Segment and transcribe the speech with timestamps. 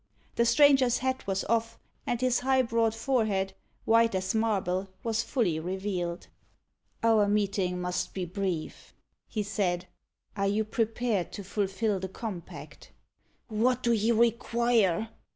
[0.33, 3.53] The stranger's hat was off, and his high broad forehead,
[3.85, 6.25] white as marble, was fully revealed.
[7.03, 8.95] "Our meeting must be brief,"
[9.27, 9.85] he said.
[10.35, 12.91] "Are you prepared to fulfil the compact?"
[13.47, 15.09] "What do you require?"